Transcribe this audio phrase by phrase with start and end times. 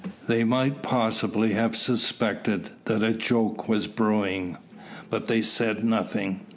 [0.25, 4.57] They might possibly have suspected that a joke was brewing,
[5.11, 6.39] but they said nothing.